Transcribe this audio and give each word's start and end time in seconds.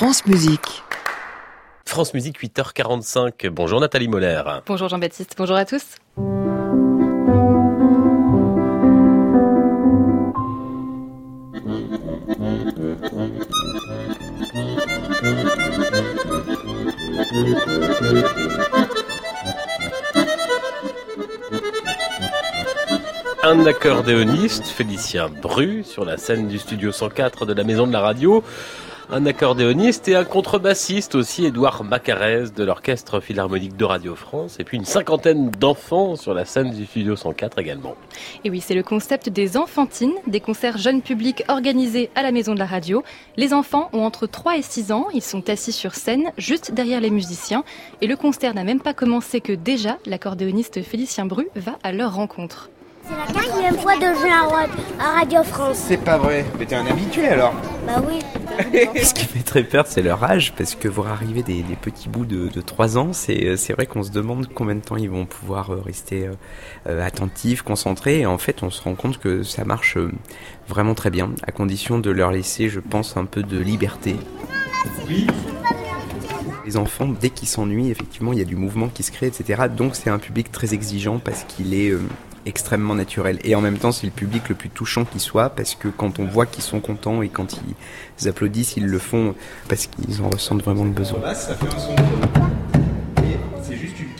France 0.00 0.24
Musique. 0.24 0.82
France 1.84 2.14
Musique 2.14 2.40
8h45. 2.40 3.50
Bonjour 3.50 3.82
Nathalie 3.82 4.08
Moller. 4.08 4.42
Bonjour 4.64 4.88
Jean-Baptiste, 4.88 5.34
bonjour 5.36 5.56
à 5.56 5.66
tous. 5.66 5.96
Un 23.42 23.64
accordéoniste, 23.64 24.66
Félicien 24.66 25.30
Bru, 25.30 25.82
sur 25.82 26.04
la 26.04 26.18
scène 26.18 26.46
du 26.46 26.58
studio 26.58 26.92
104 26.92 27.46
de 27.46 27.54
la 27.54 27.64
Maison 27.64 27.86
de 27.86 27.92
la 27.92 28.00
Radio. 28.00 28.44
Un 29.08 29.24
accordéoniste 29.24 30.08
et 30.08 30.14
un 30.14 30.24
contrebassiste 30.24 31.14
aussi, 31.14 31.46
Édouard 31.46 31.82
Macarès 31.82 32.52
de 32.52 32.64
l'Orchestre 32.64 33.20
Philharmonique 33.20 33.78
de 33.78 33.84
Radio 33.86 34.14
France. 34.14 34.58
Et 34.60 34.64
puis 34.64 34.76
une 34.76 34.84
cinquantaine 34.84 35.50
d'enfants 35.52 36.16
sur 36.16 36.34
la 36.34 36.44
scène 36.44 36.72
du 36.72 36.84
studio 36.84 37.16
104 37.16 37.58
également. 37.58 37.94
Et 38.44 38.50
oui, 38.50 38.60
c'est 38.60 38.74
le 38.74 38.82
concept 38.82 39.30
des 39.30 39.56
enfantines, 39.56 40.14
des 40.26 40.40
concerts 40.40 40.76
jeunes 40.76 41.00
publics 41.00 41.42
organisés 41.48 42.10
à 42.14 42.22
la 42.22 42.32
Maison 42.32 42.52
de 42.52 42.58
la 42.58 42.66
Radio. 42.66 43.02
Les 43.38 43.54
enfants 43.54 43.88
ont 43.94 44.02
entre 44.02 44.26
3 44.26 44.58
et 44.58 44.62
6 44.62 44.92
ans, 44.92 45.08
ils 45.14 45.22
sont 45.22 45.48
assis 45.48 45.72
sur 45.72 45.94
scène, 45.94 46.30
juste 46.36 46.72
derrière 46.72 47.00
les 47.00 47.10
musiciens. 47.10 47.64
Et 48.02 48.06
le 48.06 48.16
concert 48.16 48.52
n'a 48.52 48.64
même 48.64 48.82
pas 48.82 48.92
commencé 48.92 49.40
que 49.40 49.54
déjà, 49.54 49.96
l'accordéoniste 50.04 50.82
Félicien 50.82 51.24
Bru 51.24 51.48
va 51.56 51.78
à 51.82 51.92
leur 51.92 52.14
rencontre. 52.14 52.68
C'est 53.10 53.16
la 53.16 53.40
quatrième 53.40 53.78
fois 53.78 53.96
de 53.96 54.14
jouer 54.14 54.30
à 55.00 55.18
Radio 55.18 55.42
France. 55.42 55.84
C'est 55.88 56.04
pas 56.04 56.16
vrai. 56.16 56.44
Mais 56.58 56.66
t'es 56.66 56.76
un 56.76 56.86
habitué 56.86 57.26
alors 57.26 57.54
Bah 57.84 58.00
oui. 58.06 58.20
Ce 59.02 59.14
qui 59.14 59.24
fait 59.24 59.42
très 59.42 59.64
peur, 59.64 59.86
c'est 59.88 60.02
leur 60.02 60.22
âge, 60.22 60.52
parce 60.56 60.76
que 60.76 60.86
voir 60.86 61.08
arriver 61.08 61.42
des, 61.42 61.62
des 61.62 61.74
petits 61.74 62.08
bouts 62.08 62.24
de, 62.24 62.48
de 62.48 62.60
3 62.60 62.98
ans, 62.98 63.12
c'est 63.12 63.72
vrai 63.72 63.86
qu'on 63.86 64.02
se 64.02 64.10
demande 64.10 64.48
combien 64.54 64.76
de 64.76 64.80
temps 64.80 64.96
ils 64.96 65.10
vont 65.10 65.26
pouvoir 65.26 65.70
euh, 65.70 65.80
rester 65.80 66.30
euh, 66.86 67.04
attentifs, 67.04 67.62
concentrés, 67.62 68.20
et 68.20 68.26
en 68.26 68.38
fait 68.38 68.62
on 68.62 68.70
se 68.70 68.82
rend 68.82 68.94
compte 68.94 69.18
que 69.18 69.42
ça 69.42 69.64
marche 69.64 69.96
euh, 69.96 70.12
vraiment 70.68 70.94
très 70.94 71.10
bien, 71.10 71.30
à 71.46 71.52
condition 71.52 71.98
de 71.98 72.10
leur 72.10 72.30
laisser, 72.32 72.68
je 72.68 72.80
pense, 72.80 73.16
un 73.16 73.24
peu 73.24 73.42
de 73.42 73.58
liberté. 73.58 74.14
Oui. 75.08 75.26
Les 76.66 76.76
enfants, 76.76 77.08
dès 77.08 77.30
qu'ils 77.30 77.48
s'ennuient, 77.48 77.90
effectivement, 77.90 78.32
il 78.32 78.38
y 78.38 78.42
a 78.42 78.46
du 78.46 78.56
mouvement 78.56 78.88
qui 78.88 79.02
se 79.02 79.10
crée, 79.10 79.26
etc. 79.26 79.62
Donc 79.74 79.96
c'est 79.96 80.10
un 80.10 80.18
public 80.18 80.52
très 80.52 80.74
exigeant 80.74 81.18
parce 81.18 81.44
qu'il 81.44 81.74
est 81.74 81.92
extrêmement 82.46 82.94
naturel. 82.94 83.38
Et 83.44 83.54
en 83.54 83.60
même 83.60 83.78
temps, 83.78 83.92
c'est 83.92 84.06
le 84.06 84.12
public 84.12 84.48
le 84.48 84.54
plus 84.54 84.70
touchant 84.70 85.04
qui 85.04 85.20
soit, 85.20 85.50
parce 85.50 85.74
que 85.74 85.88
quand 85.88 86.18
on 86.18 86.26
voit 86.26 86.46
qu'ils 86.46 86.64
sont 86.64 86.80
contents 86.80 87.22
et 87.22 87.28
quand 87.28 87.60
ils 88.18 88.28
applaudissent, 88.28 88.76
ils 88.76 88.86
le 88.86 88.98
font 88.98 89.34
parce 89.68 89.86
qu'ils 89.86 90.22
en 90.22 90.30
ressentent 90.30 90.62
vraiment 90.62 90.84
le 90.84 90.90
besoin. 90.90 91.20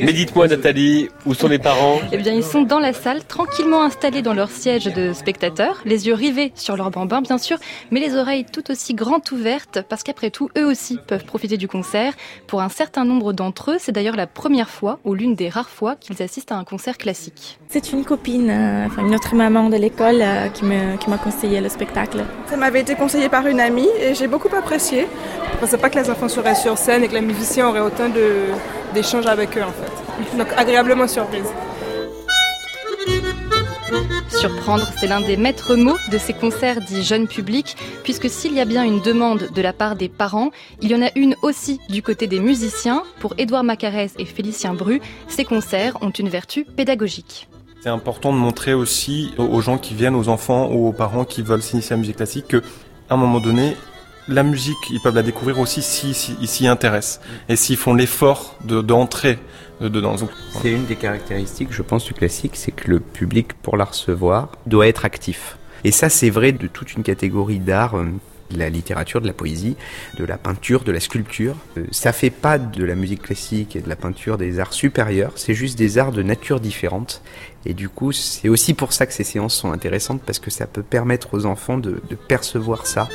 Mais 0.00 0.12
dites-moi 0.12 0.46
Nathalie, 0.46 1.08
où 1.26 1.34
sont 1.34 1.48
les 1.48 1.58
parents? 1.58 1.98
Eh 2.12 2.16
bien 2.18 2.32
ils 2.32 2.44
sont 2.44 2.62
dans 2.62 2.78
la 2.78 2.92
salle, 2.92 3.24
tranquillement 3.24 3.82
installés 3.82 4.22
dans 4.22 4.34
leur 4.34 4.50
siège 4.50 4.84
de 4.84 5.12
spectateurs, 5.12 5.80
les 5.84 6.06
yeux 6.06 6.14
rivés 6.14 6.52
sur 6.54 6.76
leur 6.76 6.90
bambin 6.90 7.20
bien 7.20 7.38
sûr, 7.38 7.58
mais 7.90 8.00
les 8.00 8.14
oreilles 8.16 8.46
tout 8.50 8.70
aussi 8.70 8.94
grandes 8.94 9.30
ouvertes, 9.32 9.80
parce 9.88 10.02
qu'après 10.02 10.30
tout, 10.30 10.50
eux 10.56 10.66
aussi 10.66 10.98
peuvent 11.06 11.24
profiter 11.24 11.56
du 11.56 11.68
concert. 11.68 12.14
Pour 12.46 12.62
un 12.62 12.68
certain 12.68 13.04
nombre 13.04 13.32
d'entre 13.32 13.72
eux, 13.72 13.76
c'est 13.78 13.92
d'ailleurs 13.92 14.16
la 14.16 14.26
première 14.26 14.70
fois, 14.70 14.98
ou 15.04 15.14
l'une 15.14 15.34
des 15.34 15.48
rares 15.48 15.70
fois, 15.70 15.96
qu'ils 15.96 16.22
assistent 16.22 16.52
à 16.52 16.56
un 16.56 16.64
concert 16.64 16.98
classique. 16.98 17.58
C'est 17.68 17.92
une 17.92 18.04
copine, 18.04 18.50
euh, 18.50 18.86
enfin 18.86 19.04
une 19.04 19.14
autre 19.14 19.34
maman 19.34 19.68
de 19.68 19.76
l'école 19.76 20.20
euh, 20.20 20.48
qui 20.48 20.64
m'a 20.64 21.18
conseillé 21.18 21.60
le 21.60 21.68
spectacle. 21.68 22.24
Ça 22.46 22.56
m'avait 22.56 22.80
été 22.80 22.94
conseillé 22.94 23.28
par 23.28 23.46
une 23.46 23.60
amie 23.60 23.88
et 24.00 24.14
j'ai 24.14 24.28
beaucoup 24.28 24.54
apprécié. 24.54 25.06
Je 25.50 25.54
ne 25.54 25.60
pensais 25.60 25.78
pas 25.78 25.90
que 25.90 25.98
les 25.98 26.08
enfants 26.08 26.28
seraient 26.28 26.54
sur 26.54 26.78
scène 26.78 27.02
et 27.02 27.08
que 27.08 27.14
les 27.14 27.20
musiciens 27.20 27.68
auraient 27.68 27.80
autant 27.80 28.08
d'échanges 28.94 29.26
avec 29.26 29.56
eux 29.56 29.62
en 29.62 29.72
fait. 29.72 30.36
Donc 30.36 30.48
agréablement 30.56 31.08
surprise. 31.08 31.46
Surprendre, 34.28 34.86
c'est 35.00 35.06
l'un 35.06 35.20
des 35.20 35.36
maîtres 35.36 35.74
mots 35.74 35.96
de 36.12 36.18
ces 36.18 36.32
concerts 36.32 36.80
dits 36.80 37.02
jeunes 37.02 37.26
publics, 37.26 37.76
puisque 38.04 38.28
s'il 38.28 38.54
y 38.54 38.60
a 38.60 38.64
bien 38.64 38.84
une 38.84 39.00
demande 39.00 39.48
de 39.52 39.62
la 39.62 39.72
part 39.72 39.96
des 39.96 40.08
parents, 40.08 40.50
il 40.82 40.90
y 40.90 40.94
en 40.94 41.02
a 41.02 41.10
une 41.16 41.34
aussi 41.42 41.80
du 41.88 42.02
côté 42.02 42.26
des 42.26 42.38
musiciens. 42.38 43.02
Pour 43.18 43.34
Édouard 43.38 43.64
Macarès 43.64 44.12
et 44.18 44.24
Félicien 44.24 44.74
Bru, 44.74 45.00
ces 45.28 45.44
concerts 45.44 45.96
ont 46.02 46.10
une 46.10 46.28
vertu 46.28 46.64
pédagogique. 46.64 47.48
C'est 47.80 47.88
important 47.88 48.32
de 48.32 48.38
montrer 48.38 48.74
aussi 48.74 49.32
aux 49.38 49.60
gens 49.60 49.78
qui 49.78 49.94
viennent, 49.94 50.16
aux 50.16 50.28
enfants 50.28 50.70
ou 50.70 50.88
aux 50.88 50.92
parents 50.92 51.24
qui 51.24 51.42
veulent 51.42 51.62
s'initier 51.62 51.92
à 51.92 51.96
la 51.96 52.00
musique 52.00 52.16
classique, 52.16 52.48
que 52.48 52.62
à 53.08 53.14
un 53.14 53.16
moment 53.16 53.40
donné, 53.40 53.76
la 54.28 54.42
musique, 54.42 54.90
ils 54.90 55.00
peuvent 55.00 55.14
la 55.14 55.22
découvrir 55.22 55.58
aussi 55.58 55.82
s'ils 55.82 56.14
s'y 56.14 56.66
intéressent 56.66 57.20
et 57.48 57.56
s'ils 57.56 57.76
font 57.76 57.94
l'effort 57.94 58.56
d'entrer 58.62 59.38
dedans. 59.80 60.16
C'est 60.60 60.70
une 60.70 60.84
des 60.84 60.96
caractéristiques, 60.96 61.68
je 61.70 61.82
pense, 61.82 62.04
du 62.04 62.14
classique, 62.14 62.52
c'est 62.54 62.72
que 62.72 62.90
le 62.90 63.00
public, 63.00 63.54
pour 63.54 63.76
la 63.76 63.84
recevoir, 63.84 64.50
doit 64.66 64.86
être 64.86 65.04
actif. 65.04 65.56
Et 65.84 65.92
ça, 65.92 66.08
c'est 66.08 66.30
vrai 66.30 66.52
de 66.52 66.66
toute 66.66 66.94
une 66.94 67.02
catégorie 67.02 67.60
d'art, 67.60 67.96
euh, 67.96 68.06
de 68.50 68.58
la 68.58 68.68
littérature, 68.68 69.20
de 69.20 69.26
la 69.26 69.32
poésie, 69.32 69.76
de 70.18 70.24
la 70.24 70.36
peinture, 70.36 70.82
de 70.82 70.90
la 70.90 71.00
sculpture. 71.00 71.54
Euh, 71.76 71.84
ça 71.92 72.12
fait 72.12 72.30
pas 72.30 72.58
de 72.58 72.84
la 72.84 72.96
musique 72.96 73.22
classique 73.22 73.76
et 73.76 73.80
de 73.80 73.88
la 73.88 73.96
peinture 73.96 74.38
des 74.38 74.58
arts 74.58 74.72
supérieurs, 74.72 75.32
c'est 75.36 75.54
juste 75.54 75.78
des 75.78 75.96
arts 75.96 76.12
de 76.12 76.22
nature 76.22 76.58
différente. 76.58 77.22
Et 77.64 77.74
du 77.74 77.88
coup, 77.88 78.12
c'est 78.12 78.48
aussi 78.48 78.74
pour 78.74 78.92
ça 78.92 79.06
que 79.06 79.12
ces 79.12 79.24
séances 79.24 79.54
sont 79.54 79.72
intéressantes, 79.72 80.20
parce 80.26 80.40
que 80.40 80.50
ça 80.50 80.66
peut 80.66 80.82
permettre 80.82 81.34
aux 81.34 81.46
enfants 81.46 81.78
de, 81.78 82.02
de 82.10 82.14
percevoir 82.16 82.86
ça. 82.86 83.08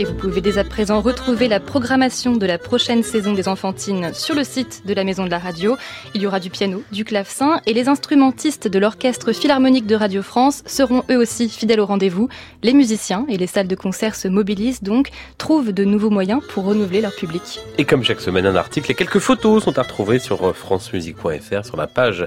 Et 0.00 0.04
vous 0.04 0.14
pouvez 0.14 0.40
dès 0.40 0.58
à 0.58 0.64
présent 0.64 1.00
retrouver 1.00 1.46
la 1.46 1.60
programmation 1.60 2.32
de 2.32 2.46
la 2.46 2.58
prochaine 2.58 3.04
saison 3.04 3.32
des 3.32 3.46
Enfantines 3.48 4.12
sur 4.12 4.34
le 4.34 4.42
site 4.42 4.82
de 4.86 4.92
la 4.92 5.04
Maison 5.04 5.24
de 5.24 5.30
la 5.30 5.38
Radio. 5.38 5.76
Il 6.14 6.22
y 6.22 6.26
aura 6.26 6.40
du 6.40 6.50
piano, 6.50 6.82
du 6.90 7.04
clavecin 7.04 7.60
et 7.64 7.72
les 7.72 7.88
instrumentistes 7.88 8.66
de 8.66 8.78
l'Orchestre 8.80 9.32
Philharmonique 9.32 9.86
de 9.86 9.94
Radio 9.94 10.22
France 10.22 10.64
seront 10.66 11.04
eux 11.12 11.16
aussi 11.16 11.48
fidèles 11.48 11.78
au 11.78 11.86
rendez-vous. 11.86 12.28
Les 12.64 12.72
musiciens 12.72 13.24
et 13.28 13.36
les 13.36 13.46
salles 13.46 13.68
de 13.68 13.76
concert 13.76 14.16
se 14.16 14.26
mobilisent 14.26 14.82
donc, 14.82 15.10
trouvent 15.38 15.72
de 15.72 15.84
nouveaux 15.84 16.10
moyens 16.10 16.42
pour 16.48 16.64
renouveler 16.64 17.00
leur 17.00 17.14
public. 17.14 17.60
Et 17.78 17.84
comme 17.84 18.02
chaque 18.02 18.20
semaine, 18.20 18.46
un 18.46 18.56
article 18.56 18.90
et 18.90 18.94
quelques 18.94 19.20
photos 19.20 19.62
sont 19.62 19.78
à 19.78 19.82
retrouver 19.82 20.18
sur 20.18 20.56
francemusique.fr 20.56 21.64
sur 21.64 21.76
la 21.76 21.86
page 21.86 22.26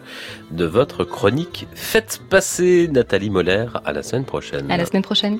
de 0.52 0.64
votre 0.64 1.04
chronique 1.04 1.68
Faites 1.76 2.22
passer 2.30 2.88
Nathalie 2.88 3.30
Moller 3.30 3.66
à 3.84 3.92
la 3.92 4.04
semaine 4.04 4.26
prochaine. 4.26 4.72
À 4.72 4.78
la 4.78 4.86
semaine 4.86 5.04
prochaine. 5.04 5.40